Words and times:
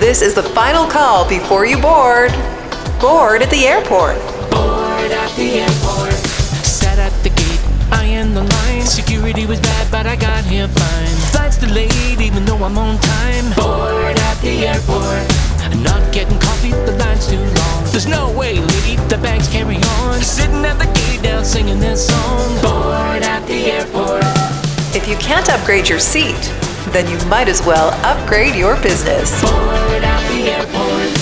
This 0.00 0.22
is 0.22 0.32
the 0.32 0.42
final 0.42 0.86
call 0.86 1.28
before 1.28 1.66
you 1.66 1.76
board. 1.76 2.32
Board 2.98 3.42
at 3.42 3.50
the 3.50 3.66
airport. 3.66 4.16
Board 4.50 5.12
at 5.12 5.30
the 5.36 5.60
airport. 5.60 6.14
Sat 6.64 6.98
at 6.98 7.12
the 7.22 7.28
gate, 7.28 7.60
eyeing 7.92 8.32
the 8.32 8.42
line. 8.42 8.86
Security 8.86 9.44
was 9.44 9.60
bad, 9.60 9.90
but 9.90 10.06
I 10.06 10.16
got 10.16 10.42
here 10.46 10.68
fine. 10.68 11.16
Flight's 11.32 11.58
delayed, 11.58 12.18
even 12.18 12.46
though 12.46 12.64
I'm 12.64 12.78
on 12.78 12.98
time. 12.98 13.44
Board 13.52 14.16
at 14.16 14.40
the 14.40 14.68
airport. 14.72 15.84
Not 15.84 16.00
getting 16.14 16.38
coffee, 16.40 16.70
the 16.70 16.96
line's 16.96 17.28
too 17.28 17.36
long. 17.36 17.84
There's 17.92 18.08
no 18.08 18.32
way, 18.32 18.58
lady, 18.58 18.96
the 19.12 19.18
bags 19.18 19.48
carry 19.48 19.76
on. 19.76 20.22
Sitting 20.22 20.64
at 20.64 20.78
the 20.78 20.86
gate 20.98 21.20
now 21.22 21.42
singing 21.42 21.78
this 21.78 22.08
song. 22.08 22.48
Board 22.62 23.22
at 23.22 23.46
the 23.46 23.70
airport. 23.70 24.24
If 24.96 25.06
you 25.06 25.16
can't 25.16 25.50
upgrade 25.50 25.90
your 25.90 26.00
seat, 26.00 26.40
then 26.92 27.08
you 27.08 27.24
might 27.28 27.48
as 27.48 27.64
well 27.64 27.90
upgrade 28.04 28.54
your 28.54 28.74
business. 28.82 29.40
Board 29.42 30.02
at 30.02 30.28
the 30.32 30.50
airport. 30.50 31.20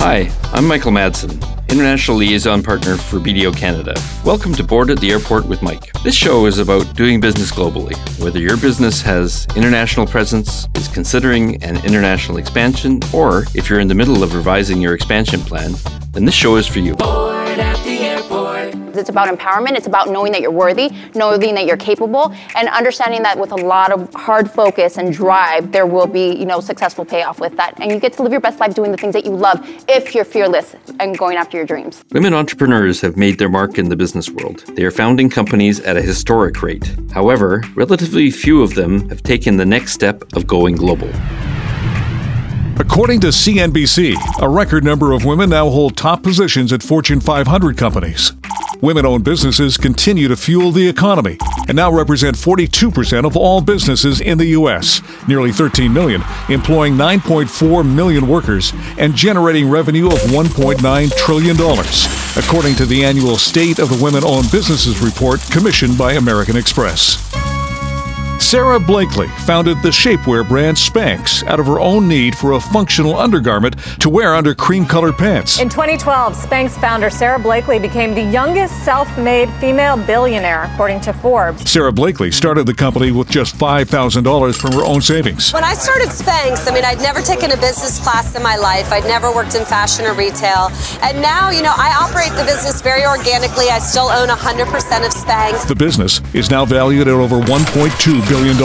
Hi, 0.00 0.30
I'm 0.52 0.64
Michael 0.64 0.92
Madsen, 0.92 1.42
International 1.68 2.18
Liaison 2.18 2.62
Partner 2.62 2.96
for 2.96 3.18
BDO 3.18 3.56
Canada. 3.56 3.94
Welcome 4.24 4.54
to 4.54 4.62
Board 4.62 4.90
at 4.90 5.00
the 5.00 5.10
Airport 5.10 5.44
with 5.46 5.60
Mike. 5.60 5.92
This 6.04 6.14
show 6.14 6.46
is 6.46 6.58
about 6.58 6.94
doing 6.94 7.20
business 7.20 7.50
globally. 7.50 7.96
Whether 8.22 8.38
your 8.38 8.56
business 8.56 9.02
has 9.02 9.46
international 9.56 10.06
presence, 10.06 10.68
is 10.76 10.86
considering 10.86 11.60
an 11.64 11.84
international 11.84 12.38
expansion, 12.38 13.00
or 13.12 13.44
if 13.54 13.68
you're 13.68 13.80
in 13.80 13.88
the 13.88 13.94
middle 13.94 14.22
of 14.22 14.34
revising 14.34 14.80
your 14.80 14.94
expansion 14.94 15.40
plan, 15.40 15.72
then 16.12 16.24
this 16.24 16.34
show 16.34 16.54
is 16.56 16.66
for 16.68 16.78
you. 16.78 16.94
Board 16.94 17.58
at 17.58 17.76
the 17.84 17.98
airport. 17.98 18.87
It's 18.98 19.08
about 19.08 19.28
empowerment. 19.28 19.76
It's 19.76 19.86
about 19.86 20.08
knowing 20.08 20.32
that 20.32 20.40
you're 20.40 20.50
worthy, 20.50 20.90
knowing 21.14 21.54
that 21.54 21.66
you're 21.66 21.76
capable, 21.76 22.32
and 22.56 22.68
understanding 22.68 23.22
that 23.22 23.38
with 23.38 23.52
a 23.52 23.56
lot 23.56 23.92
of 23.92 24.12
hard 24.14 24.50
focus 24.50 24.98
and 24.98 25.12
drive, 25.12 25.72
there 25.72 25.86
will 25.86 26.06
be, 26.06 26.34
you 26.34 26.46
know, 26.46 26.60
successful 26.60 27.04
payoff 27.04 27.40
with 27.40 27.56
that. 27.56 27.78
And 27.80 27.90
you 27.90 27.98
get 27.98 28.12
to 28.14 28.22
live 28.22 28.32
your 28.32 28.40
best 28.40 28.60
life 28.60 28.74
doing 28.74 28.90
the 28.90 28.96
things 28.96 29.14
that 29.14 29.24
you 29.24 29.32
love 29.36 29.60
if 29.88 30.14
you're 30.14 30.24
fearless 30.24 30.76
and 31.00 31.16
going 31.16 31.36
after 31.36 31.56
your 31.56 31.66
dreams. 31.66 32.04
Women 32.12 32.34
entrepreneurs 32.34 33.00
have 33.00 33.16
made 33.16 33.38
their 33.38 33.48
mark 33.48 33.78
in 33.78 33.88
the 33.88 33.96
business 33.96 34.28
world. 34.30 34.64
They 34.74 34.84
are 34.84 34.90
founding 34.90 35.30
companies 35.30 35.80
at 35.80 35.96
a 35.96 36.02
historic 36.02 36.62
rate. 36.62 36.94
However, 37.12 37.62
relatively 37.74 38.30
few 38.30 38.62
of 38.62 38.74
them 38.74 39.08
have 39.08 39.22
taken 39.22 39.56
the 39.56 39.66
next 39.66 39.92
step 39.92 40.24
of 40.34 40.46
going 40.46 40.76
global. 40.76 41.10
According 42.80 43.20
to 43.20 43.28
CNBC, 43.28 44.14
a 44.40 44.48
record 44.48 44.84
number 44.84 45.12
of 45.12 45.24
women 45.24 45.50
now 45.50 45.68
hold 45.68 45.96
top 45.96 46.22
positions 46.22 46.72
at 46.72 46.82
Fortune 46.82 47.20
500 47.20 47.76
companies. 47.76 48.32
Women 48.80 49.06
owned 49.06 49.24
businesses 49.24 49.76
continue 49.76 50.28
to 50.28 50.36
fuel 50.36 50.70
the 50.70 50.88
economy 50.88 51.36
and 51.66 51.74
now 51.74 51.90
represent 51.90 52.36
42% 52.36 53.26
of 53.26 53.36
all 53.36 53.60
businesses 53.60 54.20
in 54.20 54.38
the 54.38 54.46
U.S., 54.46 55.02
nearly 55.26 55.50
13 55.50 55.92
million, 55.92 56.22
employing 56.48 56.94
9.4 56.94 57.84
million 57.84 58.28
workers 58.28 58.72
and 58.96 59.16
generating 59.16 59.68
revenue 59.68 60.06
of 60.06 60.18
$1.9 60.30 61.16
trillion, 61.16 61.56
according 62.36 62.76
to 62.76 62.86
the 62.86 63.04
annual 63.04 63.36
State 63.36 63.80
of 63.80 63.88
the 63.88 64.02
Women 64.02 64.22
Owned 64.22 64.50
Businesses 64.52 65.00
report 65.00 65.40
commissioned 65.50 65.98
by 65.98 66.12
American 66.12 66.56
Express. 66.56 67.47
Sara 68.40 68.78
Blakely 68.78 69.26
founded 69.44 69.82
the 69.82 69.90
shapewear 69.90 70.46
brand 70.46 70.76
Spanx 70.76 71.44
out 71.46 71.60
of 71.60 71.66
her 71.66 71.80
own 71.80 72.08
need 72.08 72.34
for 72.34 72.52
a 72.52 72.60
functional 72.60 73.16
undergarment 73.16 73.76
to 74.00 74.08
wear 74.08 74.34
under 74.34 74.54
cream 74.54 74.86
colored 74.86 75.18
pants. 75.18 75.58
In 75.60 75.68
2012, 75.68 76.34
Spanx 76.34 76.70
founder 76.80 77.10
Sara 77.10 77.38
Blakely 77.38 77.78
became 77.78 78.14
the 78.14 78.22
youngest 78.22 78.84
self 78.84 79.08
made 79.18 79.50
female 79.54 79.96
billionaire, 79.96 80.70
according 80.72 81.00
to 81.02 81.12
Forbes. 81.12 81.68
Sara 81.68 81.92
Blakely 81.92 82.30
started 82.30 82.64
the 82.64 82.72
company 82.72 83.10
with 83.10 83.28
just 83.28 83.56
$5,000 83.56 84.56
from 84.56 84.72
her 84.72 84.84
own 84.84 85.02
savings. 85.02 85.52
When 85.52 85.64
I 85.64 85.74
started 85.74 86.08
Spanx, 86.08 86.70
I 86.70 86.74
mean, 86.74 86.84
I'd 86.84 87.00
never 87.00 87.20
taken 87.20 87.50
a 87.50 87.56
business 87.56 88.00
class 88.00 88.34
in 88.34 88.42
my 88.42 88.56
life. 88.56 88.92
I'd 88.92 89.04
never 89.04 89.34
worked 89.34 89.56
in 89.56 89.64
fashion 89.64 90.06
or 90.06 90.14
retail. 90.14 90.70
And 91.02 91.20
now, 91.20 91.50
you 91.50 91.62
know, 91.62 91.74
I 91.76 91.92
operate 92.00 92.32
the 92.38 92.44
business 92.44 92.80
very 92.80 93.04
organically. 93.04 93.68
I 93.68 93.78
still 93.78 94.08
own 94.08 94.28
100% 94.28 94.62
of 95.04 95.12
Spanx. 95.12 95.66
The 95.66 95.74
business 95.74 96.22
is 96.32 96.50
now 96.50 96.64
valued 96.64 97.08
at 97.08 97.14
over 97.14 97.40
$1.2 97.40 98.27
billion. 98.28 98.58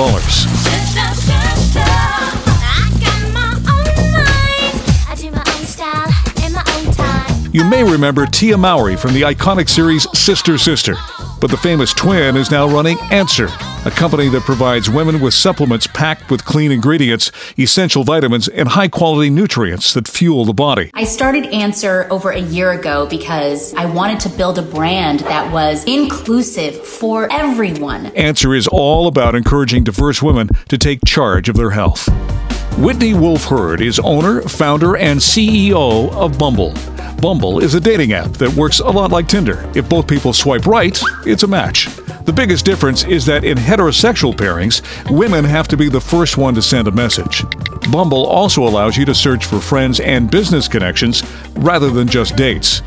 You 7.53 7.63
may 7.63 7.84
remember 7.84 8.25
Tia 8.25 8.57
Mowry 8.57 8.97
from 8.97 9.13
the 9.13 9.22
iconic 9.22 9.69
series 9.69 10.06
Sister 10.18 10.57
Sister. 10.57 10.96
But 11.40 11.52
the 11.52 11.57
famous 11.57 11.94
twin 11.94 12.35
is 12.35 12.52
now 12.52 12.68
running 12.68 12.97
Anser, 13.12 13.50
a 13.85 13.91
company 13.91 14.29
that 14.29 14.44
provides 14.44 14.89
women 14.89 15.19
with 15.19 15.33
supplements 15.33 15.88
packed 15.88 16.31
with 16.31 16.45
clean 16.45 16.71
ingredients, 16.71 17.31
essential 17.59 18.03
vitamins, 18.03 18.47
and 18.47 18.69
high 18.69 18.88
quality 18.88 19.29
nutrients 19.29 19.94
that 19.94 20.07
fuel 20.07 20.45
the 20.45 20.53
body. 20.53 20.89
I 20.94 21.03
started 21.03 21.45
Anser 21.45 22.09
over 22.09 22.31
a 22.31 22.39
year 22.39 22.72
ago 22.72 23.05
because 23.05 23.73
I 23.73 23.85
wanted 23.85 24.22
to 24.22 24.29
build 24.29 24.57
a 24.57 24.61
brand 24.61 25.19
that 25.22 25.51
was 25.51 25.83
inclusive 25.83 26.75
for 26.75 27.29
everyone. 27.31 28.05
Anser 28.11 28.57
is 28.57 28.67
all 28.67 29.07
about 29.07 29.35
encouraging 29.35 29.83
diverse 29.83 30.23
women 30.23 30.49
to 30.69 30.77
take 30.77 30.99
charge 31.05 31.49
of 31.49 31.57
their 31.57 31.72
health. 31.72 32.07
Whitney 32.77 33.13
Wolfe 33.13 33.45
Herd 33.45 33.81
is 33.81 33.99
owner, 33.99 34.41
founder, 34.43 34.95
and 34.95 35.19
CEO 35.19 36.11
of 36.13 36.39
Bumble. 36.39 36.73
Bumble 37.22 37.59
is 37.59 37.75
a 37.75 37.79
dating 37.79 38.13
app 38.13 38.31
that 38.31 38.53
works 38.53 38.79
a 38.79 38.89
lot 38.89 39.11
like 39.11 39.27
Tinder. 39.27 39.69
If 39.75 39.88
both 39.88 40.07
people 40.07 40.33
swipe 40.33 40.66
right, 40.66 40.97
it's 41.25 41.43
a 41.43 41.47
match. 41.47 41.88
The 42.25 42.31
biggest 42.31 42.63
difference 42.63 43.03
is 43.03 43.25
that 43.25 43.44
in 43.44 43.57
heterosexual 43.57 44.34
pairings, 44.34 44.81
women 45.11 45.44
have 45.44 45.67
to 45.67 45.75
be 45.75 45.89
the 45.89 46.00
first 46.00 46.38
one 46.38 46.56
to 46.56 46.61
send 46.61 46.88
a 46.88 46.91
message. 46.91 47.44
Bumble 47.91 48.25
also 48.25 48.63
allows 48.63 48.95
you 48.95 49.03
to 49.06 49.13
search 49.13 49.45
for 49.45 49.59
friends 49.59 50.00
and 50.00 50.31
business 50.31 50.69
connections 50.69 51.22
rather 51.56 51.89
than 51.89 52.07
just 52.07 52.38
dates. 52.38 52.81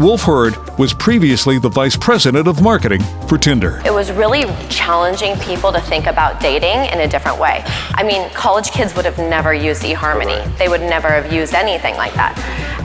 Wolfe 0.00 0.22
Herd 0.22 0.78
was 0.78 0.92
previously 0.92 1.58
the 1.60 1.68
vice 1.68 1.96
president 1.96 2.48
of 2.48 2.62
marketing 2.62 3.02
for 3.28 3.38
Tinder. 3.38 3.80
It 3.84 3.92
was 3.92 4.10
really 4.10 4.44
challenging 4.70 5.36
people 5.38 5.70
to 5.72 5.80
think 5.80 6.06
about 6.06 6.40
dating 6.40 6.92
in 6.92 7.00
a 7.00 7.06
different 7.06 7.38
way. 7.38 7.62
I 7.94 8.02
mean, 8.02 8.28
college 8.30 8.70
kids 8.72 8.96
would 8.96 9.04
have 9.04 9.18
never 9.18 9.54
used 9.54 9.82
eHarmony. 9.82 10.56
They 10.58 10.68
would 10.68 10.80
never 10.80 11.08
have 11.08 11.32
used 11.32 11.54
anything 11.54 11.94
like 11.94 12.14
that. 12.14 12.34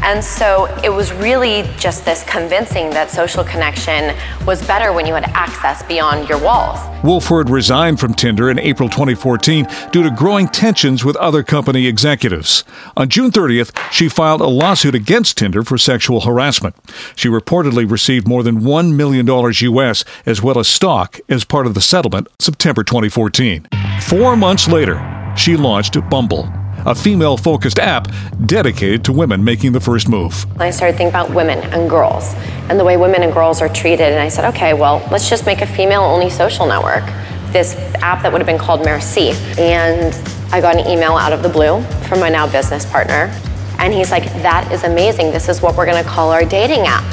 And 0.06 0.24
so 0.24 0.66
it 0.84 0.90
was 0.90 1.12
really 1.14 1.64
just 1.80 2.06
this 2.06 2.24
convincing 2.26 2.92
that 2.92 3.10
social 3.10 3.44
connection 3.44 4.16
was 4.46 4.66
better 4.68 4.94
when 4.94 5.08
you 5.08 5.16
had 5.16 5.24
access 5.34 5.82
beyond 5.82 6.30
your 6.30 6.38
walls. 6.38 6.80
Wolfe 7.04 7.26
Herd 7.26 7.50
resigned 7.50 8.00
from 8.00 8.14
Tinder 8.14 8.52
in 8.52 8.60
April 8.60 8.88
2014 8.88 9.68
due 9.92 10.04
to 10.04 10.12
growing 10.12 10.48
tensions 10.48 11.04
with 11.04 11.16
other 11.16 11.42
company 11.42 11.88
executives. 11.88 12.64
On 12.96 13.10
June 13.10 13.32
30th, 13.32 13.76
she 13.92 14.08
filed 14.08 14.42
a 14.42 14.48
lawsuit 14.48 14.94
against 14.94 15.40
Tinder 15.40 15.64
for 15.64 15.76
sexual 15.76 16.22
harassment. 16.22 16.76
She 17.16 17.28
reportedly 17.28 17.90
received 17.90 18.28
more 18.28 18.44
than 18.44 18.62
$1 18.62 18.94
million 18.94 19.26
US 19.28 20.06
as 20.28 20.40
well 20.40 20.60
as 20.60 20.68
stock 20.68 21.20
as 21.28 21.46
part 21.46 21.66
of 21.66 21.74
the 21.74 21.82
settlement 21.82 22.28
September 22.38 22.84
2014. 22.84 23.68
Four 24.02 24.36
months 24.36 24.68
later, 24.68 25.02
she 25.36 25.58
launched 25.58 25.98
Bumble, 26.12 26.48
a 26.86 26.94
female 26.94 27.36
focused 27.38 27.80
app 27.80 28.08
dedicated 28.46 29.04
to 29.06 29.12
women 29.12 29.44
making 29.44 29.72
the 29.72 29.80
first 29.80 30.08
move. 30.08 30.46
I 30.60 30.70
started 30.70 30.98
thinking 30.98 31.10
about 31.10 31.32
women 31.32 31.60
and 31.74 31.90
girls 31.90 32.34
and 32.70 32.80
the 32.80 32.86
way 32.86 32.96
women 32.98 33.24
and 33.24 33.34
girls 33.34 33.62
are 33.62 33.70
treated. 33.70 34.12
And 34.12 34.20
I 34.20 34.30
said, 34.30 34.46
okay, 34.54 34.74
well, 34.74 35.06
let's 35.12 35.30
just 35.30 35.46
make 35.46 35.62
a 35.62 35.68
female 35.68 36.04
only 36.04 36.30
social 36.30 36.68
network. 36.68 37.04
This 37.52 37.76
app 38.02 38.22
that 38.22 38.32
would 38.32 38.40
have 38.40 38.48
been 38.48 38.60
called 38.60 38.84
Merci. 38.84 39.32
And 39.58 40.14
I 40.52 40.62
got 40.62 40.76
an 40.76 40.88
email 40.88 41.14
out 41.14 41.34
of 41.34 41.42
the 41.42 41.50
blue 41.50 41.82
from 42.08 42.20
my 42.20 42.30
now 42.30 42.50
business 42.50 42.86
partner. 42.86 43.34
And 43.80 43.94
he's 43.94 44.12
like, 44.12 44.26
that 44.42 44.72
is 44.72 44.84
amazing. 44.84 45.32
This 45.32 45.50
is 45.50 45.62
what 45.62 45.76
we're 45.76 45.86
going 45.86 46.02
to 46.04 46.10
call 46.10 46.32
our 46.32 46.46
dating 46.46 46.82
app. 46.82 47.04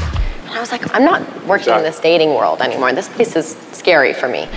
And 0.42 0.50
I 0.50 0.60
was 0.60 0.70
like, 0.70 0.94
I'm 0.94 1.04
not 1.04 1.46
working 1.46 1.72
in 1.72 1.82
this 1.82 1.98
dating 1.98 2.30
world 2.30 2.60
anymore. 2.60 2.92
This 2.92 3.08
place 3.08 3.34
is 3.36 3.56
scary 3.72 4.12
for 4.12 4.28
me. 4.28 4.48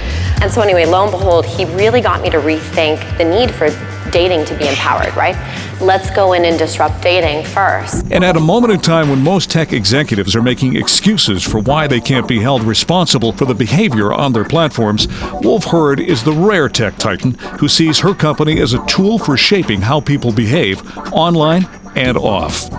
And 0.42 0.52
so, 0.52 0.62
anyway, 0.62 0.86
lo 0.86 1.04
and 1.04 1.12
behold, 1.12 1.46
he 1.46 1.64
really 1.66 2.02
got 2.02 2.22
me 2.22 2.30
to 2.32 2.38
rethink 2.38 3.18
the 3.18 3.24
need 3.24 3.50
for 3.50 3.70
dating 4.16 4.46
to 4.46 4.58
be 4.58 4.66
empowered, 4.66 5.14
right? 5.18 5.36
Let's 5.82 6.10
go 6.10 6.32
in 6.32 6.46
and 6.46 6.58
disrupt 6.58 7.02
dating 7.02 7.44
first. 7.44 8.06
And 8.12 8.24
at 8.24 8.38
a 8.38 8.40
moment 8.40 8.72
in 8.72 8.80
time 8.80 9.10
when 9.10 9.22
most 9.22 9.52
tech 9.52 9.74
executives 9.74 10.38
are 10.38 10.42
making 10.42 10.78
excuses 10.78 11.44
for 11.44 11.60
why 11.60 11.86
they 11.86 12.00
can't 12.00 12.26
be 12.26 12.40
held 12.40 12.64
responsible 12.64 13.34
for 13.34 13.44
the 13.44 13.54
behavior 13.54 14.14
on 14.14 14.32
their 14.32 14.46
platforms, 14.46 15.10
Wolfe 15.42 15.66
Herd 15.66 16.00
is 16.00 16.24
the 16.24 16.32
rare 16.32 16.70
tech 16.70 16.96
titan 16.96 17.34
who 17.60 17.68
sees 17.68 18.00
her 18.00 18.14
company 18.14 18.62
as 18.62 18.74
a 18.74 18.86
tool 18.86 19.20
for 19.20 19.36
shaping 19.36 19.82
how 19.82 20.00
people 20.00 20.32
behave 20.32 20.82
online 21.12 21.68
and 21.98 22.16
off. 22.16 22.70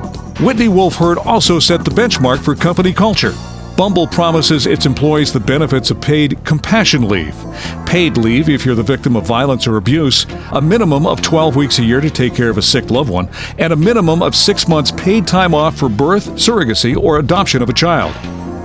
Whitney 0.41 0.69
Wolfe 0.69 0.97
Herd 0.97 1.19
also 1.19 1.59
set 1.59 1.85
the 1.85 1.91
benchmark 1.91 2.43
for 2.43 2.55
company 2.55 2.95
culture. 2.95 3.35
Bumble 3.77 4.07
promises 4.07 4.67
its 4.67 4.87
employees 4.87 5.35
the 5.35 5.41
benefits 5.41 5.91
of 5.91 6.01
paid 6.01 6.43
compassion 6.47 7.07
leave. 7.07 7.37
Paid 7.85 8.17
leave 8.17 8.49
if 8.49 8.65
you're 8.65 8.75
the 8.75 8.83
victim 8.83 9.17
of 9.17 9.27
violence 9.27 9.67
or 9.67 9.77
abuse, 9.77 10.25
a 10.53 10.63
minimum 10.63 11.07
of 11.07 11.21
12 11.21 11.57
weeks 11.57 11.79
a 11.79 11.85
year 11.85 12.01
to 12.01 12.09
take 12.09 12.35
care 12.35 12.49
of 12.49 12.57
a 12.57 12.63
sick 12.63 12.91
loved 12.91 13.11
one, 13.11 13.29
and 13.59 13.75
a 13.75 13.77
minimum 13.77 14.23
of 14.23 14.35
six 14.35 14.67
months 14.67 14.93
paid 14.93 15.27
time 15.27 15.55
off 15.55 15.77
for 15.77 15.91
birth, 15.91 16.27
surrogacy, 16.37 16.97
or 16.97 17.19
adoption 17.19 17.61
of 17.61 17.69
a 17.69 17.75
child. 17.75 18.15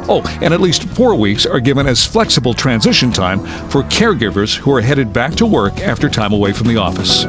Oh, 0.08 0.22
and 0.42 0.54
at 0.54 0.62
least 0.62 0.86
four 0.86 1.14
weeks 1.16 1.46
are 1.46 1.60
given 1.60 1.88
as 1.88 2.06
flexible 2.06 2.54
transition 2.54 3.12
time 3.12 3.40
for 3.70 3.84
caregivers 3.84 4.56
who 4.56 4.74
are 4.74 4.82
headed 4.82 5.12
back 5.12 5.34
to 5.36 5.46
work 5.46 5.80
after 5.80 6.08
time 6.08 6.32
away 6.32 6.54
from 6.54 6.68
the 6.68 6.78
office. 6.78 7.26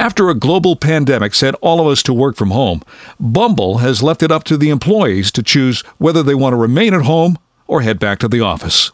After 0.00 0.30
a 0.30 0.34
global 0.34 0.76
pandemic 0.76 1.34
sent 1.34 1.56
all 1.60 1.78
of 1.78 1.86
us 1.86 2.02
to 2.04 2.14
work 2.14 2.34
from 2.34 2.52
home, 2.52 2.80
Bumble 3.20 3.78
has 3.78 4.02
left 4.02 4.22
it 4.22 4.32
up 4.32 4.44
to 4.44 4.56
the 4.56 4.70
employees 4.70 5.30
to 5.32 5.42
choose 5.42 5.82
whether 5.98 6.22
they 6.22 6.34
want 6.34 6.54
to 6.54 6.56
remain 6.56 6.94
at 6.94 7.02
home 7.02 7.38
or 7.66 7.82
head 7.82 7.98
back 7.98 8.18
to 8.20 8.28
the 8.28 8.40
office. 8.40 8.90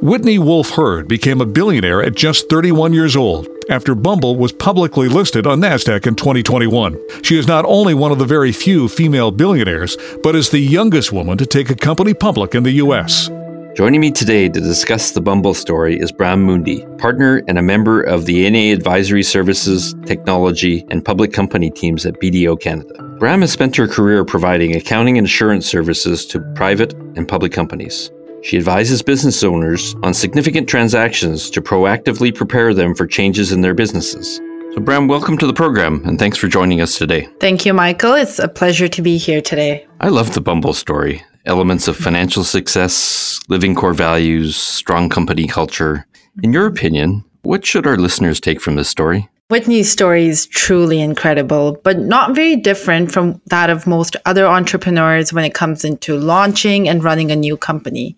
Whitney 0.00 0.38
Wolfe 0.38 0.70
Herd 0.70 1.08
became 1.08 1.40
a 1.40 1.44
billionaire 1.44 2.04
at 2.04 2.14
just 2.14 2.48
31 2.48 2.92
years 2.92 3.16
old 3.16 3.48
after 3.68 3.96
Bumble 3.96 4.36
was 4.36 4.52
publicly 4.52 5.08
listed 5.08 5.44
on 5.44 5.60
NASDAQ 5.60 6.06
in 6.06 6.14
2021. 6.14 7.24
She 7.24 7.36
is 7.36 7.48
not 7.48 7.64
only 7.64 7.92
one 7.94 8.12
of 8.12 8.20
the 8.20 8.24
very 8.24 8.52
few 8.52 8.88
female 8.88 9.32
billionaires, 9.32 9.96
but 10.22 10.36
is 10.36 10.50
the 10.50 10.60
youngest 10.60 11.12
woman 11.12 11.36
to 11.38 11.46
take 11.46 11.68
a 11.68 11.74
company 11.74 12.14
public 12.14 12.54
in 12.54 12.62
the 12.62 12.70
U.S. 12.74 13.28
Joining 13.78 14.00
me 14.00 14.10
today 14.10 14.48
to 14.48 14.60
discuss 14.60 15.12
the 15.12 15.20
Bumble 15.20 15.54
story 15.54 16.00
is 16.00 16.10
Bram 16.10 16.42
Mundy, 16.42 16.84
partner 16.98 17.44
and 17.46 17.60
a 17.60 17.62
member 17.62 18.02
of 18.02 18.26
the 18.26 18.50
NA 18.50 18.74
Advisory 18.74 19.22
Services, 19.22 19.94
Technology, 20.04 20.84
and 20.90 21.04
Public 21.04 21.32
Company 21.32 21.70
teams 21.70 22.04
at 22.04 22.14
BDO 22.14 22.60
Canada. 22.60 23.00
Bram 23.20 23.42
has 23.42 23.52
spent 23.52 23.76
her 23.76 23.86
career 23.86 24.24
providing 24.24 24.74
accounting 24.74 25.16
and 25.16 25.28
assurance 25.28 25.64
services 25.64 26.26
to 26.26 26.40
private 26.56 26.92
and 27.14 27.28
public 27.28 27.52
companies. 27.52 28.10
She 28.42 28.56
advises 28.56 29.00
business 29.00 29.44
owners 29.44 29.94
on 30.02 30.12
significant 30.12 30.68
transactions 30.68 31.48
to 31.50 31.62
proactively 31.62 32.34
prepare 32.34 32.74
them 32.74 32.96
for 32.96 33.06
changes 33.06 33.52
in 33.52 33.60
their 33.60 33.74
businesses. 33.74 34.40
So, 34.74 34.80
Bram, 34.80 35.06
welcome 35.06 35.38
to 35.38 35.46
the 35.46 35.54
program 35.54 36.02
and 36.04 36.18
thanks 36.18 36.36
for 36.36 36.48
joining 36.48 36.80
us 36.80 36.98
today. 36.98 37.28
Thank 37.38 37.64
you, 37.64 37.74
Michael. 37.74 38.14
It's 38.14 38.40
a 38.40 38.48
pleasure 38.48 38.88
to 38.88 39.02
be 39.02 39.18
here 39.18 39.40
today. 39.40 39.86
I 40.00 40.08
love 40.08 40.34
the 40.34 40.40
Bumble 40.40 40.74
story 40.74 41.22
elements 41.46 41.88
of 41.88 41.96
financial 41.96 42.44
success, 42.44 43.40
living 43.48 43.74
core 43.74 43.94
values, 43.94 44.56
strong 44.56 45.08
company 45.08 45.46
culture. 45.46 46.06
In 46.42 46.52
your 46.52 46.66
opinion, 46.66 47.24
what 47.42 47.64
should 47.64 47.86
our 47.86 47.96
listeners 47.96 48.40
take 48.40 48.60
from 48.60 48.76
this 48.76 48.88
story? 48.88 49.28
Whitney's 49.50 49.90
story 49.90 50.26
is 50.26 50.44
truly 50.44 51.00
incredible, 51.00 51.80
but 51.82 51.98
not 51.98 52.34
very 52.34 52.54
different 52.54 53.10
from 53.10 53.40
that 53.46 53.70
of 53.70 53.86
most 53.86 54.14
other 54.26 54.46
entrepreneurs 54.46 55.32
when 55.32 55.42
it 55.42 55.54
comes 55.54 55.86
into 55.86 56.18
launching 56.18 56.86
and 56.86 57.02
running 57.02 57.30
a 57.30 57.36
new 57.36 57.56
company. 57.56 58.14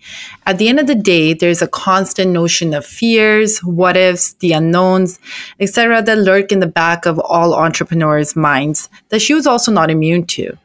At 0.47 0.59
the 0.59 0.69
end 0.69 0.81
of 0.81 0.89
the 0.89 0.97
day, 0.97 1.33
there's 1.33 1.63
a 1.63 1.69
constant 1.69 2.33
notion 2.33 2.75
of 2.75 2.85
fears, 2.85 3.61
what 3.61 3.97
ifs, 3.97 4.33
the 4.41 4.55
unknowns, 4.55 5.21
etc., 5.61 6.03
that 6.03 6.19
lurk 6.19 6.51
in 6.51 6.59
the 6.59 6.67
back 6.67 7.07
of 7.07 7.21
all 7.21 7.55
entrepreneurs' 7.55 8.35
minds 8.35 8.89
that 9.11 9.23
she 9.23 9.33
was 9.33 9.47
also 9.47 9.71
not 9.71 9.89
immune 9.89 10.27
to. 10.27 10.59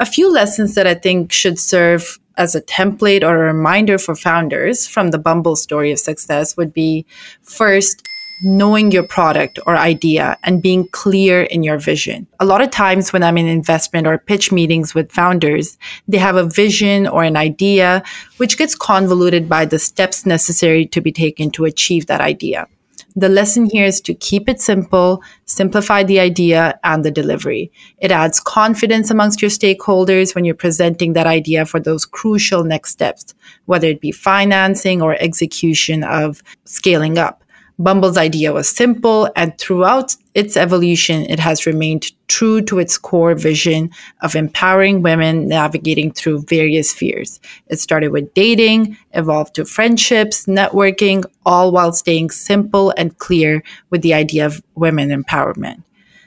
A 0.00 0.06
few 0.06 0.32
lessons 0.32 0.74
that 0.74 0.88
I 0.88 0.94
think 0.94 1.30
should 1.30 1.58
serve 1.58 2.18
as 2.36 2.56
a 2.56 2.60
template 2.60 3.22
or 3.22 3.36
a 3.36 3.54
reminder 3.54 3.96
for 3.96 4.16
founders 4.16 4.88
from 4.88 5.12
the 5.12 5.18
Bumble 5.18 5.54
story 5.54 5.92
of 5.92 6.00
success 6.00 6.56
would 6.56 6.72
be 6.72 7.06
first, 7.42 8.08
knowing 8.42 8.90
your 8.90 9.06
product 9.06 9.60
or 9.66 9.76
idea 9.76 10.36
and 10.42 10.60
being 10.60 10.88
clear 10.88 11.42
in 11.42 11.62
your 11.62 11.78
vision. 11.78 12.26
A 12.40 12.44
lot 12.44 12.60
of 12.60 12.72
times 12.72 13.12
when 13.12 13.22
I'm 13.22 13.38
in 13.38 13.46
investment 13.46 14.08
or 14.08 14.18
pitch 14.18 14.50
meetings 14.50 14.96
with 14.96 15.12
founders, 15.12 15.78
they 16.08 16.18
have 16.18 16.34
a 16.34 16.44
vision 16.44 17.06
or 17.06 17.22
an 17.22 17.36
idea, 17.36 18.02
which 18.38 18.58
gets 18.58 18.74
convoluted 18.74 19.48
by 19.48 19.64
the 19.64 19.78
steps 19.78 20.26
necessary 20.26 20.86
to 20.86 21.00
be 21.00 21.12
taken 21.12 21.52
to 21.52 21.64
achieve 21.64 22.06
that 22.06 22.20
idea. 22.20 22.66
The 23.16 23.28
lesson 23.28 23.68
here 23.70 23.86
is 23.86 24.00
to 24.02 24.14
keep 24.14 24.48
it 24.48 24.60
simple, 24.60 25.22
simplify 25.44 26.02
the 26.02 26.18
idea 26.18 26.80
and 26.82 27.04
the 27.04 27.12
delivery. 27.12 27.70
It 27.98 28.10
adds 28.10 28.40
confidence 28.40 29.08
amongst 29.08 29.40
your 29.40 29.52
stakeholders 29.52 30.34
when 30.34 30.44
you're 30.44 30.56
presenting 30.56 31.12
that 31.12 31.28
idea 31.28 31.64
for 31.64 31.78
those 31.78 32.04
crucial 32.04 32.64
next 32.64 32.90
steps, 32.90 33.32
whether 33.66 33.86
it 33.86 34.00
be 34.00 34.10
financing 34.10 35.00
or 35.00 35.14
execution 35.14 36.02
of 36.02 36.42
scaling 36.64 37.16
up. 37.16 37.43
Bumble's 37.78 38.16
idea 38.16 38.52
was 38.52 38.68
simple, 38.68 39.28
and 39.34 39.56
throughout 39.58 40.14
its 40.34 40.56
evolution, 40.56 41.22
it 41.22 41.40
has 41.40 41.66
remained 41.66 42.12
true 42.28 42.62
to 42.62 42.78
its 42.78 42.96
core 42.96 43.34
vision 43.34 43.90
of 44.22 44.36
empowering 44.36 45.02
women 45.02 45.48
navigating 45.48 46.12
through 46.12 46.42
various 46.42 46.92
fears. 46.92 47.40
It 47.66 47.80
started 47.80 48.12
with 48.12 48.32
dating, 48.34 48.96
evolved 49.12 49.56
to 49.56 49.64
friendships, 49.64 50.46
networking, 50.46 51.24
all 51.44 51.72
while 51.72 51.92
staying 51.92 52.30
simple 52.30 52.94
and 52.96 53.18
clear 53.18 53.62
with 53.90 54.02
the 54.02 54.14
idea 54.14 54.46
of 54.46 54.62
women 54.76 55.08
empowerment. 55.08 55.82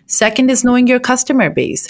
Second 0.06 0.52
is 0.52 0.66
knowing 0.66 0.88
your 0.88 1.00
customer 1.00 1.50
base. 1.50 1.88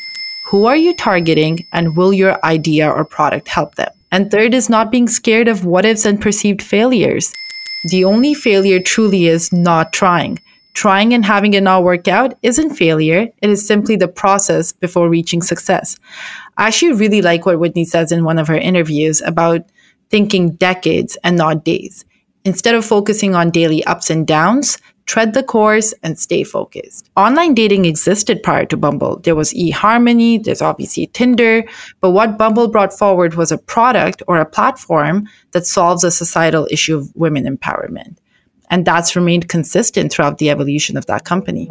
Who 0.50 0.66
are 0.66 0.78
you 0.78 0.96
targeting, 0.96 1.60
and 1.74 1.98
will 1.98 2.14
your 2.14 2.44
idea 2.46 2.90
or 2.90 3.06
product 3.06 3.48
help 3.48 3.76
them? 3.76 3.90
And 4.12 4.30
third 4.30 4.54
is 4.54 4.70
not 4.70 4.92
being 4.92 5.08
scared 5.08 5.48
of 5.48 5.66
what 5.66 5.86
ifs 5.86 6.06
and 6.06 6.22
perceived 6.22 6.62
failures. 6.62 7.34
The 7.86 8.04
only 8.06 8.34
failure 8.34 8.80
truly 8.80 9.28
is 9.28 9.54
not 9.54 9.94
trying. 9.94 10.40
Trying 10.74 11.14
and 11.14 11.26
having 11.26 11.54
it 11.54 11.64
not 11.64 11.84
work 11.84 12.08
out 12.08 12.38
isn't 12.44 12.76
failure, 12.76 13.28
it 13.42 13.50
is 13.50 13.66
simply 13.66 13.96
the 13.96 14.08
process 14.08 14.72
before 14.72 15.10
reaching 15.10 15.42
success. 15.42 15.98
I 16.58 16.68
actually 16.68 16.94
really 16.94 17.22
like 17.22 17.46
what 17.46 17.60
Whitney 17.60 17.86
says 17.86 18.12
in 18.12 18.24
one 18.24 18.38
of 18.38 18.48
her 18.48 18.58
interviews 18.58 19.22
about 19.22 19.62
thinking 20.10 20.52
decades 20.52 21.18
and 21.24 21.36
not 21.36 21.66
days. 21.66 22.06
Instead 22.46 22.76
of 22.76 22.86
focusing 22.86 23.36
on 23.36 23.50
daily 23.50 23.84
ups 23.86 24.10
and 24.10 24.28
downs, 24.28 24.78
tread 25.08 25.34
the 25.34 25.42
course, 25.42 25.94
and 26.04 26.20
stay 26.20 26.44
focused. 26.44 27.10
Online 27.16 27.54
dating 27.54 27.86
existed 27.86 28.44
prior 28.44 28.66
to 28.66 28.78
Bumble. 28.78 29.20
There 29.24 29.36
was 29.36 29.54
eHarmony, 29.54 30.44
there's 30.44 30.62
obviously 30.62 31.08
Tinder, 31.08 31.64
but 32.02 32.12
what 32.12 32.38
Bumble 32.38 32.68
brought 32.68 32.94
forward 32.94 33.34
was 33.36 33.52
a 33.52 33.58
product 33.58 34.22
or 34.28 34.38
a 34.38 34.46
platform 34.46 35.28
that 35.52 35.66
solves 35.66 36.04
a 36.04 36.12
societal 36.12 36.68
issue 36.70 36.98
of 36.98 37.12
women 37.16 37.46
empowerment. 37.46 38.18
And 38.70 38.86
that's 38.86 39.16
remained 39.16 39.48
consistent 39.48 40.12
throughout 40.12 40.40
the 40.40 40.50
evolution 40.50 40.98
of 40.98 41.06
that 41.06 41.24
company. 41.24 41.70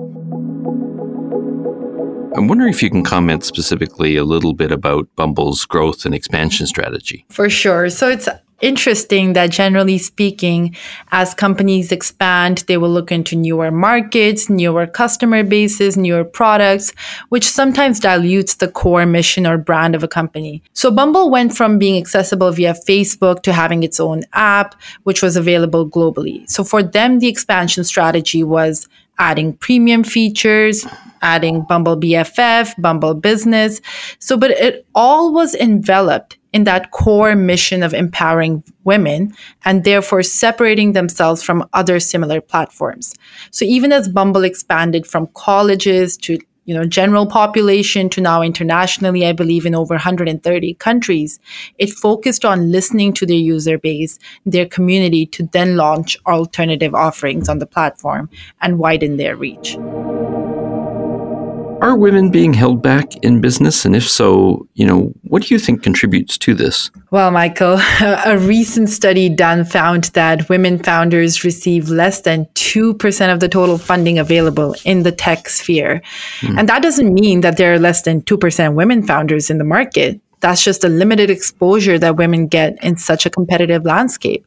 I'm 2.36 2.48
wondering 2.48 2.70
if 2.70 2.82
you 2.82 2.90
can 2.90 3.02
comment 3.02 3.44
specifically 3.44 4.16
a 4.16 4.24
little 4.24 4.52
bit 4.52 4.70
about 4.70 5.08
Bumble's 5.16 5.64
growth 5.64 6.04
and 6.04 6.14
expansion 6.14 6.66
strategy. 6.66 7.24
For 7.30 7.48
sure. 7.48 7.88
So 7.88 8.08
it's 8.08 8.28
interesting 8.60 9.34
that 9.34 9.50
generally 9.50 9.98
speaking, 9.98 10.74
as 11.10 11.34
companies 11.34 11.92
expand, 11.92 12.64
they 12.66 12.76
will 12.76 12.90
look 12.90 13.12
into 13.12 13.36
newer 13.36 13.70
markets, 13.70 14.48
newer 14.48 14.86
customer 14.86 15.42
bases, 15.42 15.96
newer 15.96 16.24
products, 16.24 16.92
which 17.28 17.46
sometimes 17.46 18.00
dilutes 18.00 18.54
the 18.56 18.68
core 18.68 19.06
mission 19.06 19.46
or 19.46 19.58
brand 19.58 19.94
of 19.94 20.02
a 20.02 20.08
company. 20.08 20.62
So 20.72 20.90
Bumble 20.90 21.30
went 21.30 21.56
from 21.56 21.78
being 21.78 21.98
accessible 21.98 22.50
via 22.52 22.74
Facebook 22.88 23.42
to 23.42 23.52
having 23.52 23.82
its 23.82 24.00
own 24.00 24.22
app, 24.32 24.74
which 25.02 25.22
was 25.22 25.36
available 25.36 25.88
globally. 25.88 26.48
So 26.48 26.64
for 26.64 26.82
them, 26.82 27.18
the 27.18 27.28
expansion 27.28 27.84
strategy 27.84 28.42
was 28.42 28.88
adding 29.18 29.54
premium 29.54 30.04
features, 30.04 30.86
adding 31.22 31.62
Bumble 31.62 31.96
BFF, 31.96 32.80
Bumble 32.80 33.14
Business. 33.14 33.80
So, 34.18 34.36
but 34.36 34.50
it 34.50 34.86
all 34.94 35.32
was 35.32 35.54
enveloped 35.54 36.36
in 36.56 36.64
that 36.64 36.90
core 36.90 37.36
mission 37.36 37.82
of 37.82 37.92
empowering 37.92 38.64
women 38.84 39.30
and 39.66 39.84
therefore 39.84 40.22
separating 40.22 40.94
themselves 40.94 41.42
from 41.42 41.68
other 41.74 42.00
similar 42.00 42.40
platforms. 42.40 43.14
So 43.50 43.66
even 43.66 43.92
as 43.92 44.08
Bumble 44.08 44.42
expanded 44.42 45.06
from 45.06 45.28
colleges 45.34 46.16
to 46.18 46.38
you 46.64 46.74
know 46.74 46.86
general 46.86 47.26
population 47.26 48.08
to 48.14 48.20
now 48.20 48.42
internationally 48.42 49.24
i 49.24 49.32
believe 49.40 49.66
in 49.66 49.76
over 49.80 49.94
130 49.94 50.74
countries 50.86 51.38
it 51.78 51.90
focused 51.90 52.44
on 52.44 52.72
listening 52.72 53.12
to 53.12 53.24
their 53.24 53.44
user 53.54 53.78
base 53.78 54.18
their 54.44 54.66
community 54.66 55.24
to 55.26 55.48
then 55.52 55.76
launch 55.76 56.18
alternative 56.26 56.92
offerings 56.92 57.48
on 57.48 57.60
the 57.60 57.72
platform 57.78 58.28
and 58.62 58.80
widen 58.80 59.16
their 59.16 59.36
reach 59.36 59.76
are 61.86 61.96
women 61.96 62.30
being 62.30 62.52
held 62.52 62.82
back 62.82 63.16
in 63.16 63.40
business? 63.40 63.84
And 63.84 63.94
if 63.94 64.08
so, 64.08 64.66
you 64.74 64.86
know, 64.86 65.12
what 65.22 65.44
do 65.44 65.54
you 65.54 65.58
think 65.58 65.82
contributes 65.82 66.36
to 66.38 66.54
this? 66.54 66.90
Well, 67.10 67.30
Michael, 67.30 67.78
a 68.00 68.38
recent 68.38 68.88
study 68.88 69.28
done 69.28 69.64
found 69.64 70.04
that 70.14 70.48
women 70.48 70.82
founders 70.82 71.44
receive 71.44 71.88
less 71.88 72.22
than 72.22 72.46
2% 72.54 73.32
of 73.32 73.40
the 73.40 73.48
total 73.48 73.78
funding 73.78 74.18
available 74.18 74.74
in 74.84 75.02
the 75.02 75.12
tech 75.12 75.48
sphere. 75.48 76.02
Mm. 76.40 76.58
And 76.58 76.68
that 76.68 76.82
doesn't 76.82 77.14
mean 77.14 77.40
that 77.42 77.56
there 77.56 77.72
are 77.72 77.78
less 77.78 78.02
than 78.02 78.22
2% 78.22 78.74
women 78.74 79.06
founders 79.06 79.48
in 79.50 79.58
the 79.58 79.64
market. 79.64 80.20
That's 80.40 80.62
just 80.62 80.84
a 80.84 80.88
limited 80.88 81.30
exposure 81.30 81.98
that 81.98 82.16
women 82.16 82.46
get 82.46 82.82
in 82.82 82.96
such 82.96 83.26
a 83.26 83.30
competitive 83.30 83.84
landscape. 83.84 84.46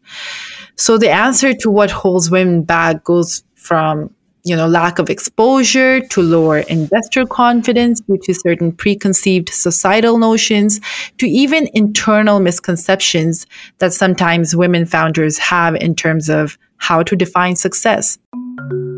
So 0.76 0.98
the 0.98 1.10
answer 1.10 1.54
to 1.54 1.70
what 1.70 1.92
holds 1.92 2.30
women 2.30 2.64
back 2.64 3.04
goes 3.04 3.44
from 3.56 4.14
you 4.50 4.56
know, 4.56 4.68
lack 4.68 4.98
of 4.98 5.10
exposure 5.12 6.02
to 6.08 6.22
lower 6.22 6.60
investor 6.60 7.24
confidence 7.26 8.00
due 8.02 8.18
to 8.24 8.34
certain 8.34 8.72
preconceived 8.72 9.50
societal 9.50 10.18
notions 10.18 10.82
to 11.20 11.28
even 11.28 11.70
internal 11.74 12.40
misconceptions 12.40 13.46
that 13.78 13.94
sometimes 13.94 14.56
women 14.56 14.88
founders 14.88 15.38
have 15.38 15.76
in 15.76 15.94
terms 15.96 16.30
of 16.30 16.58
how 16.78 17.04
to 17.04 17.16
define 17.16 17.56
success. 17.56 18.18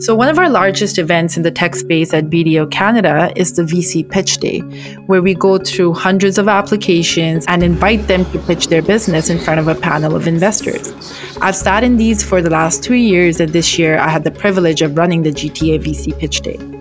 So, 0.01 0.15
one 0.15 0.29
of 0.29 0.39
our 0.39 0.49
largest 0.49 0.97
events 0.97 1.37
in 1.37 1.43
the 1.43 1.51
tech 1.51 1.75
space 1.75 2.11
at 2.11 2.25
BDO 2.25 2.71
Canada 2.71 3.31
is 3.35 3.53
the 3.53 3.61
VC 3.61 4.09
Pitch 4.09 4.37
Day, 4.37 4.61
where 5.05 5.21
we 5.21 5.35
go 5.35 5.59
through 5.59 5.93
hundreds 5.93 6.39
of 6.39 6.47
applications 6.47 7.45
and 7.47 7.61
invite 7.61 8.07
them 8.07 8.25
to 8.31 8.39
pitch 8.39 8.69
their 8.69 8.81
business 8.81 9.29
in 9.29 9.37
front 9.37 9.59
of 9.59 9.67
a 9.67 9.75
panel 9.75 10.15
of 10.15 10.27
investors. 10.27 10.91
I've 11.39 11.55
sat 11.55 11.83
in 11.83 11.97
these 11.97 12.23
for 12.23 12.41
the 12.41 12.49
last 12.49 12.83
two 12.83 12.95
years, 12.95 13.39
and 13.39 13.53
this 13.53 13.77
year 13.77 13.99
I 13.99 14.09
had 14.09 14.23
the 14.23 14.31
privilege 14.31 14.81
of 14.81 14.97
running 14.97 15.21
the 15.21 15.31
GTA 15.31 15.83
VC 15.83 16.17
Pitch 16.17 16.41
Day. 16.41 16.80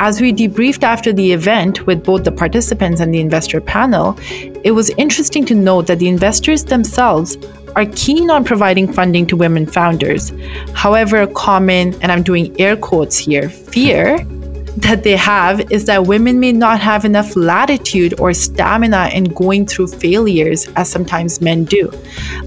As 0.00 0.20
we 0.20 0.32
debriefed 0.32 0.84
after 0.84 1.12
the 1.12 1.32
event 1.32 1.84
with 1.84 2.04
both 2.04 2.22
the 2.22 2.30
participants 2.30 3.00
and 3.00 3.12
the 3.12 3.18
investor 3.18 3.60
panel, 3.60 4.16
it 4.62 4.70
was 4.70 4.90
interesting 4.90 5.44
to 5.46 5.56
note 5.56 5.88
that 5.88 5.98
the 5.98 6.06
investors 6.06 6.64
themselves 6.64 7.36
are 7.74 7.84
keen 7.86 8.30
on 8.30 8.44
providing 8.44 8.92
funding 8.92 9.26
to 9.26 9.36
women 9.36 9.66
founders. 9.66 10.32
However, 10.72 11.22
a 11.22 11.26
common, 11.26 12.00
and 12.00 12.12
I'm 12.12 12.22
doing 12.22 12.58
air 12.60 12.76
quotes 12.76 13.18
here, 13.18 13.48
fear 13.48 14.18
that 14.78 15.02
they 15.02 15.16
have 15.16 15.72
is 15.72 15.86
that 15.86 16.06
women 16.06 16.38
may 16.38 16.52
not 16.52 16.78
have 16.78 17.04
enough 17.04 17.34
latitude 17.34 18.20
or 18.20 18.32
stamina 18.32 19.10
in 19.12 19.24
going 19.24 19.66
through 19.66 19.88
failures 19.88 20.68
as 20.76 20.88
sometimes 20.88 21.40
men 21.40 21.64
do. 21.64 21.90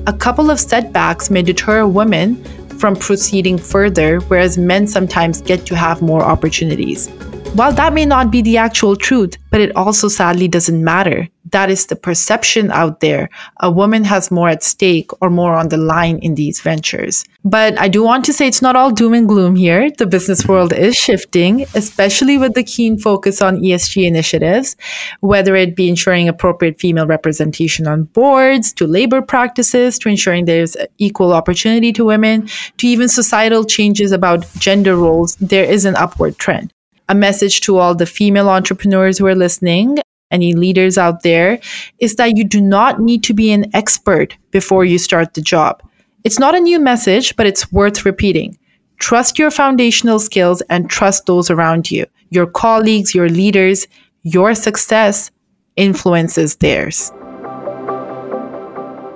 A 0.07 0.13
couple 0.13 0.49
of 0.49 0.57
setbacks 0.57 1.29
may 1.29 1.41
deter 1.41 1.85
women 1.85 2.41
from 2.79 2.95
proceeding 2.95 3.57
further, 3.57 4.21
whereas 4.21 4.57
men 4.57 4.87
sometimes 4.87 5.41
get 5.41 5.65
to 5.65 5.75
have 5.75 6.01
more 6.01 6.21
opportunities. 6.21 7.09
While 7.53 7.73
that 7.73 7.93
may 7.93 8.05
not 8.05 8.31
be 8.31 8.41
the 8.41 8.55
actual 8.55 8.95
truth, 8.95 9.35
but 9.49 9.59
it 9.59 9.75
also 9.75 10.07
sadly 10.07 10.47
doesn't 10.47 10.81
matter. 10.81 11.27
That 11.51 11.69
is 11.69 11.87
the 11.87 11.97
perception 11.97 12.71
out 12.71 13.01
there. 13.01 13.29
A 13.59 13.69
woman 13.69 14.05
has 14.05 14.31
more 14.31 14.47
at 14.47 14.63
stake 14.63 15.11
or 15.21 15.29
more 15.29 15.55
on 15.55 15.67
the 15.67 15.75
line 15.75 16.19
in 16.19 16.35
these 16.35 16.61
ventures. 16.61 17.25
But 17.43 17.77
I 17.77 17.89
do 17.89 18.03
want 18.03 18.23
to 18.25 18.33
say 18.33 18.47
it's 18.47 18.61
not 18.61 18.77
all 18.77 18.89
doom 18.89 19.13
and 19.13 19.27
gloom 19.27 19.57
here. 19.57 19.91
The 19.91 20.05
business 20.05 20.47
world 20.47 20.71
is 20.71 20.95
shifting, 20.95 21.63
especially 21.75 22.37
with 22.37 22.53
the 22.53 22.63
keen 22.63 22.97
focus 22.97 23.41
on 23.41 23.57
ESG 23.57 24.05
initiatives, 24.05 24.77
whether 25.19 25.53
it 25.53 25.75
be 25.75 25.89
ensuring 25.89 26.29
appropriate 26.29 26.79
female 26.79 27.05
representation 27.05 27.85
on 27.85 28.03
boards, 28.03 28.71
to 28.73 28.87
labor 28.87 29.21
practices, 29.21 29.99
to 29.99 30.07
ensuring 30.07 30.45
there's 30.45 30.77
equal 30.99 31.33
opportunity 31.33 31.91
to 31.91 32.05
women, 32.05 32.47
to 32.77 32.87
even 32.87 33.09
societal 33.09 33.65
changes 33.65 34.13
about 34.13 34.49
gender 34.53 34.95
roles. 34.95 35.35
There 35.35 35.65
is 35.65 35.83
an 35.83 35.97
upward 35.97 36.37
trend 36.37 36.71
a 37.11 37.15
message 37.15 37.59
to 37.61 37.77
all 37.77 37.93
the 37.93 38.05
female 38.05 38.47
entrepreneurs 38.47 39.17
who 39.17 39.27
are 39.27 39.35
listening, 39.35 39.97
any 40.31 40.53
leaders 40.53 40.97
out 40.97 41.23
there, 41.23 41.59
is 41.99 42.15
that 42.15 42.37
you 42.37 42.45
do 42.45 42.61
not 42.61 43.01
need 43.01 43.21
to 43.25 43.33
be 43.33 43.51
an 43.51 43.65
expert 43.75 44.37
before 44.51 44.85
you 44.85 44.97
start 44.97 45.33
the 45.33 45.41
job. 45.41 45.83
It's 46.23 46.39
not 46.39 46.55
a 46.55 46.59
new 46.61 46.79
message, 46.79 47.35
but 47.35 47.45
it's 47.45 47.69
worth 47.69 48.05
repeating. 48.05 48.57
Trust 48.99 49.37
your 49.37 49.51
foundational 49.51 50.19
skills 50.19 50.61
and 50.69 50.89
trust 50.89 51.25
those 51.25 51.49
around 51.49 51.91
you, 51.91 52.05
your 52.29 52.47
colleagues, 52.47 53.13
your 53.13 53.27
leaders. 53.29 53.87
Your 54.23 54.53
success 54.53 55.31
influences 55.75 56.57
theirs. 56.57 57.11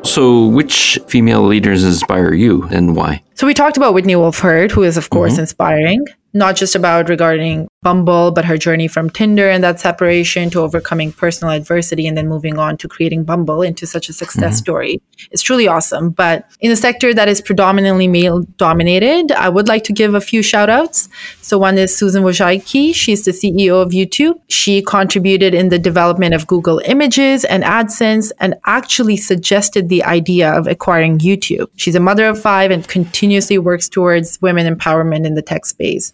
So, 0.03 0.47
which 0.47 0.97
female 1.07 1.43
leaders 1.43 1.83
inspire 1.83 2.33
you 2.33 2.63
and 2.71 2.95
why? 2.95 3.21
So, 3.35 3.45
we 3.45 3.53
talked 3.53 3.75
about 3.75 3.93
Whitney 3.93 4.15
Wolfe 4.15 4.39
Herd, 4.39 4.71
who 4.71 4.83
is, 4.83 4.95
of 4.97 5.09
course, 5.09 5.33
mm-hmm. 5.33 5.41
inspiring 5.41 6.05
not 6.35 6.57
just 6.57 6.75
about 6.75 7.07
regarding 7.07 7.67
Bumble, 7.81 8.31
but 8.31 8.43
her 8.43 8.57
journey 8.57 8.89
from 8.89 9.09
Tinder 9.09 9.49
and 9.49 9.63
that 9.63 9.79
separation 9.79 10.49
to 10.49 10.59
overcoming 10.59 11.13
personal 11.13 11.53
adversity 11.53 12.07
and 12.07 12.17
then 12.17 12.27
moving 12.27 12.57
on 12.57 12.75
to 12.77 12.89
creating 12.89 13.23
Bumble 13.23 13.61
into 13.61 13.87
such 13.87 14.09
a 14.09 14.13
success 14.13 14.55
mm-hmm. 14.55 14.63
story. 14.63 15.01
It's 15.31 15.41
truly 15.41 15.67
awesome. 15.67 16.09
But 16.09 16.45
in 16.59 16.71
a 16.71 16.75
sector 16.75 17.13
that 17.13 17.29
is 17.29 17.39
predominantly 17.39 18.09
male 18.09 18.41
dominated, 18.57 19.31
I 19.31 19.47
would 19.47 19.69
like 19.69 19.85
to 19.85 19.93
give 19.93 20.13
a 20.13 20.19
few 20.19 20.43
shout 20.43 20.69
outs. 20.69 21.07
So 21.41 21.57
one 21.57 21.77
is 21.77 21.95
Susan 21.95 22.23
Wojcicki. 22.23 22.93
She's 22.93 23.23
the 23.23 23.31
CEO 23.31 23.81
of 23.81 23.91
YouTube. 23.91 24.41
She 24.49 24.81
contributed 24.81 25.53
in 25.53 25.69
the 25.69 25.79
development 25.79 26.33
of 26.33 26.47
Google 26.47 26.81
Images 26.83 27.45
and 27.45 27.63
AdSense 27.63 28.33
and 28.41 28.55
actually 28.65 29.15
suggested 29.15 29.87
the 29.87 30.03
idea 30.03 30.51
of 30.51 30.67
acquiring 30.67 31.19
YouTube. 31.19 31.67
She's 31.77 31.95
a 31.95 32.01
mother 32.01 32.25
of 32.25 32.41
five 32.41 32.71
and 32.71 32.85
continuously 33.25 33.57
works 33.57 33.89
towards 33.89 34.39
women 34.43 34.71
empowerment 34.71 35.25
in 35.25 35.33
the 35.33 35.41
tech 35.41 35.65
space. 35.65 36.13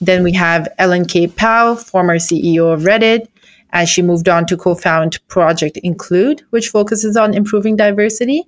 Then 0.00 0.22
we 0.22 0.32
have 0.34 0.68
Ellen 0.78 1.04
K. 1.04 1.26
Pao, 1.26 1.74
former 1.74 2.18
CEO 2.18 2.72
of 2.72 2.82
Reddit, 2.82 3.26
as 3.72 3.88
she 3.88 4.02
moved 4.02 4.28
on 4.28 4.46
to 4.46 4.56
co-found 4.56 5.18
Project 5.26 5.78
Include, 5.78 6.42
which 6.50 6.68
focuses 6.68 7.16
on 7.16 7.34
improving 7.34 7.74
diversity. 7.74 8.44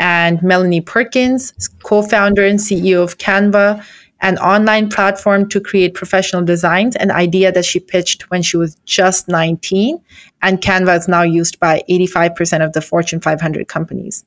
And 0.00 0.42
Melanie 0.42 0.80
Perkins, 0.80 1.52
co-founder 1.84 2.44
and 2.44 2.58
CEO 2.58 3.00
of 3.04 3.18
Canva, 3.18 3.80
an 4.22 4.38
online 4.38 4.88
platform 4.88 5.48
to 5.50 5.60
create 5.60 5.94
professional 5.94 6.42
designs, 6.42 6.96
an 6.96 7.12
idea 7.12 7.52
that 7.52 7.64
she 7.64 7.78
pitched 7.78 8.28
when 8.28 8.42
she 8.42 8.56
was 8.56 8.74
just 8.86 9.28
19. 9.28 10.02
And 10.42 10.60
Canva 10.60 10.98
is 10.98 11.06
now 11.06 11.22
used 11.22 11.60
by 11.60 11.84
85% 11.88 12.64
of 12.64 12.72
the 12.72 12.80
Fortune 12.80 13.20
500 13.20 13.68
companies. 13.68 14.24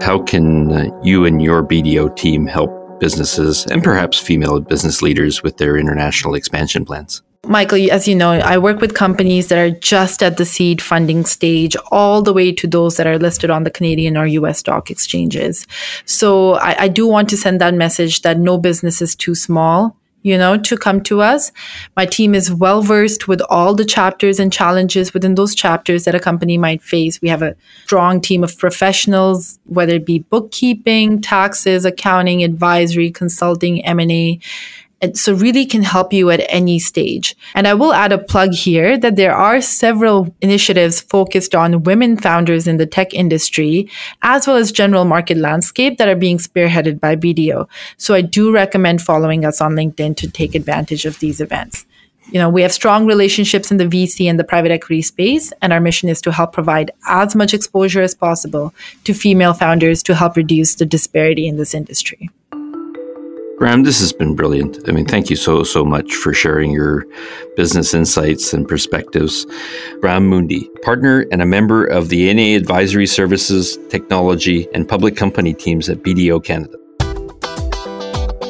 How 0.00 0.22
can 0.22 0.72
uh, 0.72 1.00
you 1.02 1.24
and 1.24 1.42
your 1.42 1.62
BDO 1.62 2.16
team 2.16 2.46
help 2.46 2.70
businesses 3.00 3.66
and 3.66 3.82
perhaps 3.82 4.18
female 4.18 4.60
business 4.60 5.02
leaders 5.02 5.42
with 5.42 5.56
their 5.56 5.76
international 5.76 6.34
expansion 6.34 6.84
plans? 6.84 7.22
Michael, 7.46 7.90
as 7.90 8.06
you 8.06 8.14
know, 8.14 8.32
I 8.32 8.58
work 8.58 8.80
with 8.80 8.94
companies 8.94 9.48
that 9.48 9.58
are 9.58 9.70
just 9.70 10.22
at 10.22 10.36
the 10.36 10.44
seed 10.44 10.82
funding 10.82 11.24
stage, 11.24 11.76
all 11.90 12.22
the 12.22 12.32
way 12.32 12.52
to 12.52 12.66
those 12.66 12.96
that 12.96 13.06
are 13.06 13.18
listed 13.18 13.50
on 13.50 13.64
the 13.64 13.70
Canadian 13.70 14.16
or 14.16 14.26
US 14.26 14.58
stock 14.58 14.90
exchanges. 14.90 15.66
So 16.04 16.54
I, 16.54 16.84
I 16.84 16.88
do 16.88 17.06
want 17.06 17.28
to 17.30 17.36
send 17.36 17.60
that 17.60 17.74
message 17.74 18.22
that 18.22 18.38
no 18.38 18.58
business 18.58 19.00
is 19.00 19.16
too 19.16 19.34
small 19.34 19.96
you 20.28 20.36
know, 20.36 20.58
to 20.58 20.76
come 20.76 21.00
to 21.04 21.22
us. 21.22 21.50
My 21.96 22.06
team 22.06 22.34
is 22.34 22.52
well 22.52 22.82
versed 22.82 23.26
with 23.26 23.40
all 23.48 23.74
the 23.74 23.84
chapters 23.84 24.38
and 24.38 24.52
challenges 24.52 25.14
within 25.14 25.34
those 25.34 25.54
chapters 25.54 26.04
that 26.04 26.14
a 26.14 26.20
company 26.20 26.58
might 26.58 26.82
face. 26.82 27.20
We 27.22 27.28
have 27.28 27.42
a 27.42 27.56
strong 27.84 28.20
team 28.20 28.44
of 28.44 28.58
professionals, 28.58 29.58
whether 29.64 29.94
it 29.94 30.04
be 30.04 30.20
bookkeeping, 30.20 31.22
taxes, 31.22 31.84
accounting, 31.84 32.44
advisory, 32.44 33.10
consulting, 33.10 33.84
M&A, 33.84 34.38
and 35.00 35.16
so 35.16 35.32
really 35.34 35.64
can 35.64 35.82
help 35.82 36.12
you 36.12 36.30
at 36.30 36.44
any 36.48 36.78
stage. 36.78 37.36
And 37.54 37.66
I 37.68 37.74
will 37.74 37.92
add 37.92 38.12
a 38.12 38.18
plug 38.18 38.52
here 38.52 38.98
that 38.98 39.16
there 39.16 39.34
are 39.34 39.60
several 39.60 40.34
initiatives 40.40 41.00
focused 41.00 41.54
on 41.54 41.82
women 41.84 42.16
founders 42.16 42.66
in 42.66 42.78
the 42.78 42.86
tech 42.86 43.14
industry, 43.14 43.88
as 44.22 44.46
well 44.46 44.56
as 44.56 44.72
general 44.72 45.04
market 45.04 45.36
landscape 45.36 45.98
that 45.98 46.08
are 46.08 46.16
being 46.16 46.38
spearheaded 46.38 47.00
by 47.00 47.16
BDO. 47.16 47.68
So 47.96 48.14
I 48.14 48.22
do 48.22 48.52
recommend 48.52 49.02
following 49.02 49.44
us 49.44 49.60
on 49.60 49.72
LinkedIn 49.72 50.16
to 50.16 50.30
take 50.30 50.54
advantage 50.54 51.04
of 51.06 51.18
these 51.20 51.40
events. 51.40 51.86
You 52.30 52.38
know, 52.38 52.50
we 52.50 52.60
have 52.60 52.72
strong 52.72 53.06
relationships 53.06 53.70
in 53.70 53.78
the 53.78 53.86
VC 53.86 54.28
and 54.28 54.38
the 54.38 54.44
private 54.44 54.70
equity 54.70 55.00
space, 55.00 55.50
and 55.62 55.72
our 55.72 55.80
mission 55.80 56.10
is 56.10 56.20
to 56.22 56.32
help 56.32 56.52
provide 56.52 56.90
as 57.06 57.34
much 57.34 57.54
exposure 57.54 58.02
as 58.02 58.14
possible 58.14 58.74
to 59.04 59.14
female 59.14 59.54
founders 59.54 60.02
to 60.02 60.14
help 60.14 60.36
reduce 60.36 60.74
the 60.74 60.84
disparity 60.84 61.48
in 61.48 61.56
this 61.56 61.72
industry. 61.72 62.28
Graham, 63.58 63.82
this 63.82 63.98
has 63.98 64.12
been 64.12 64.36
brilliant. 64.36 64.88
I 64.88 64.92
mean, 64.92 65.04
thank 65.04 65.30
you 65.30 65.34
so, 65.34 65.64
so 65.64 65.84
much 65.84 66.14
for 66.14 66.32
sharing 66.32 66.70
your 66.70 67.04
business 67.56 67.92
insights 67.92 68.52
and 68.52 68.68
perspectives. 68.68 69.46
Graham 70.00 70.28
Mundy, 70.28 70.70
partner 70.82 71.26
and 71.32 71.42
a 71.42 71.46
member 71.46 71.84
of 71.84 72.08
the 72.08 72.32
NA 72.32 72.56
Advisory 72.56 73.06
Services, 73.08 73.76
Technology, 73.88 74.68
and 74.74 74.88
Public 74.88 75.16
Company 75.16 75.54
teams 75.54 75.88
at 75.88 76.04
BDO 76.04 76.44
Canada. 76.44 76.76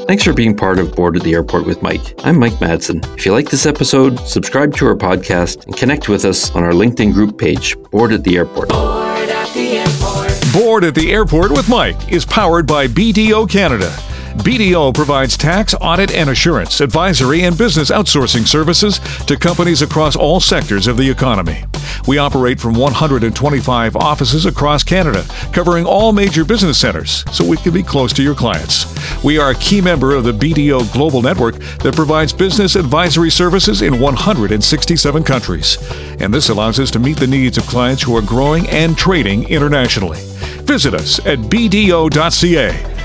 Thanks 0.07 0.25
for 0.25 0.35
being 0.35 0.55
part 0.55 0.79
of 0.79 0.95
Board 0.95 1.17
at 1.17 1.23
the 1.23 1.33
Airport 1.33 1.65
with 1.65 1.81
Mike. 1.81 2.15
I'm 2.19 2.39
Mike 2.39 2.59
Madsen. 2.61 3.03
If 3.17 3.25
you 3.25 3.33
like 3.33 3.49
this 3.49 3.65
episode, 3.65 4.21
subscribe 4.21 4.77
to 4.77 4.87
our 4.89 4.95
podcast 4.95 5.65
and 5.65 5.75
connect 5.75 6.11
with 6.11 6.27
us 6.27 6.51
on 6.55 6.65
our 6.65 6.73
LinkedIn 6.73 7.15
group 7.15 7.39
page, 7.39 7.79
Board 7.91 8.13
at 8.13 8.25
the 8.25 8.37
Airport. 8.37 8.69
Board 8.69 9.31
at 9.31 9.55
the 9.55 9.79
Airport. 9.79 10.53
Board 10.53 10.85
at 10.85 10.95
the 10.95 11.13
Airport 11.13 11.51
with 11.51 11.67
Mike 11.71 12.13
is 12.13 12.27
powered 12.27 12.67
by 12.67 12.87
BDO 12.87 13.49
Canada 13.49 13.91
BDO 14.39 14.95
provides 14.95 15.37
tax, 15.37 15.75
audit, 15.81 16.13
and 16.13 16.31
assurance, 16.31 16.81
advisory, 16.81 17.43
and 17.43 17.57
business 17.57 17.91
outsourcing 17.91 18.47
services 18.47 19.01
to 19.27 19.37
companies 19.37 19.83
across 19.83 20.17
all 20.17 20.41
sectors 20.41 20.87
of 20.87 20.97
the 20.97 21.11
economy. 21.11 21.65
We 22.07 22.19
operate 22.19 22.61
from 22.61 22.75
125 22.75 23.97
offices 23.97 24.47
across 24.47 24.83
Canada, 24.83 25.25
covering 25.53 25.85
all 25.85 26.13
major 26.13 26.45
business 26.45 26.79
centers, 26.79 27.25
so 27.33 27.45
we 27.45 27.57
can 27.57 27.73
be 27.73 27.83
close 27.83 28.13
to 28.15 28.23
your 28.23 28.35
clients. 28.35 28.87
We 29.25 29.39
are 29.39 29.51
a 29.51 29.57
key 29.57 29.81
member 29.81 30.15
of 30.15 30.25
the 30.25 30.33
BDO 30.33 30.93
Global 30.93 31.21
Network 31.21 31.57
that 31.81 31.97
provides 31.97 32.33
business 32.33 32.77
advisory 32.77 33.31
services 33.31 33.83
in 33.83 34.01
167 34.01 35.23
countries. 35.25 35.79
And 36.21 36.33
this 36.33 36.49
allows 36.49 36.79
us 36.79 36.91
to 36.93 36.99
meet 36.99 37.19
the 37.19 37.27
needs 37.27 37.59
of 37.59 37.67
clients 37.67 38.03
who 38.03 38.17
are 38.17 38.23
growing 38.23 38.69
and 38.71 38.97
trading 38.97 39.49
internationally. 39.49 40.19
Visit 40.65 40.95
us 40.95 41.19
at 41.27 41.39
bdo.ca. 41.39 42.98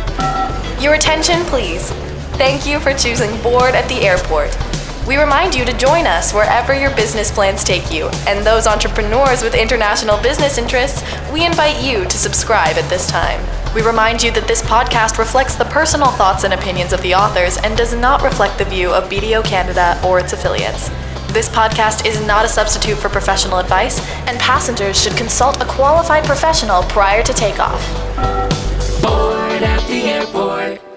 Your 0.84 0.96
attention, 0.96 1.46
please. 1.46 1.92
Thank 2.36 2.66
you 2.68 2.78
for 2.78 2.94
choosing 2.94 3.42
Board 3.42 3.74
at 3.74 3.88
the 3.88 4.06
Airport. 4.06 4.54
We 5.08 5.16
remind 5.16 5.56
you 5.56 5.64
to 5.64 5.78
join 5.78 6.06
us 6.06 6.34
wherever 6.34 6.74
your 6.74 6.94
business 6.94 7.32
plans 7.32 7.64
take 7.64 7.90
you, 7.90 8.10
and 8.28 8.46
those 8.46 8.68
entrepreneurs 8.68 9.44
with 9.44 9.56
international 9.56 10.22
business 10.22 10.58
interests, 10.58 11.02
we 11.32 11.46
invite 11.46 11.82
you 11.82 12.04
to 12.04 12.18
subscribe 12.18 12.76
at 12.76 12.90
this 12.90 13.08
time. 13.08 13.40
We 13.74 13.82
remind 13.82 14.22
you 14.22 14.32
that 14.32 14.46
this 14.46 14.62
podcast 14.62 15.18
reflects 15.18 15.56
the 15.56 15.64
personal 15.64 16.12
thoughts 16.12 16.44
and 16.44 16.54
opinions 16.54 16.92
of 16.92 17.02
the 17.02 17.16
authors 17.16 17.58
and 17.60 17.78
does 17.78 17.96
not 17.96 18.22
reflect 18.22 18.58
the 18.58 18.66
view 18.66 18.90
of 18.90 19.10
BDO 19.10 19.46
Canada 19.46 19.98
or 20.06 20.20
its 20.20 20.34
affiliates. 20.34 20.90
This 21.32 21.48
podcast 21.48 22.06
is 22.06 22.28
not 22.28 22.44
a 22.44 22.50
substitute 22.50 22.98
for 22.98 23.08
professional 23.08 23.60
advice, 23.60 24.02
and 24.28 24.38
passengers 24.38 25.02
should 25.02 25.16
consult 25.16 25.64
a 25.64 25.66
qualified 25.66 26.26
professional 26.26 26.84
prior 26.84 27.24
to 27.24 27.34
takeoff. 27.34 27.82
At 29.64 29.88
the 29.88 30.02
airport. 30.04 30.93